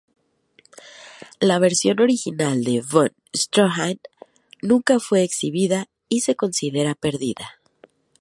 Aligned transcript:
La 1.39 1.59
versión 1.59 1.99
original 1.99 2.63
de 2.63 2.81
Von 2.81 3.11
Stroheim 3.35 3.99
nunca 4.63 4.99
fue 4.99 5.21
exhibida, 5.21 5.89
y 6.09 6.21
se 6.21 6.35
considera 6.35 6.95
perdida. 6.95 7.61